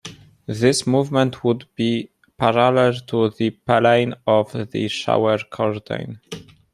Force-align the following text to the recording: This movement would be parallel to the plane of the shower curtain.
This 0.47 0.87
movement 0.87 1.43
would 1.43 1.67
be 1.75 2.09
parallel 2.35 2.91
to 3.05 3.29
the 3.29 3.51
plane 3.51 4.15
of 4.25 4.71
the 4.71 4.87
shower 4.87 5.37
curtain. 5.37 6.19